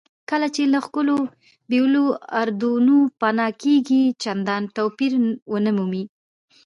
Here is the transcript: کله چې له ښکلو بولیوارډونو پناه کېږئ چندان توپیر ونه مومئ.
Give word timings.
کله 0.29 0.47
چې 0.55 0.61
له 0.73 0.79
ښکلو 0.85 1.15
بولیوارډونو 1.69 2.95
پناه 3.21 3.51
کېږئ 3.61 4.03
چندان 4.23 4.63
توپیر 4.77 5.11
ونه 5.51 5.71
مومئ. 5.77 6.03